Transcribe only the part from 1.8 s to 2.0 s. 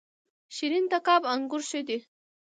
دي؟